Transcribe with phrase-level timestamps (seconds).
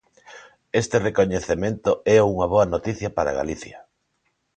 [0.81, 3.77] Este recoñecemento é unha boa noticia para Galicia.